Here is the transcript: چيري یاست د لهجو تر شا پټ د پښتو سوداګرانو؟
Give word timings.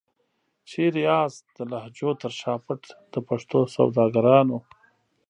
چيري 0.69 1.01
یاست 1.09 1.43
د 1.57 1.59
لهجو 1.71 2.09
تر 2.21 2.31
شا 2.39 2.53
پټ 2.65 2.81
د 3.13 3.15
پښتو 3.27 3.59
سوداګرانو؟ 3.75 4.57